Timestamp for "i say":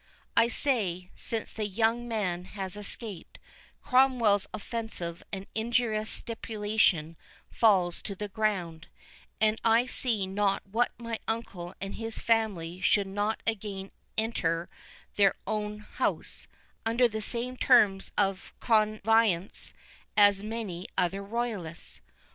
0.35-1.11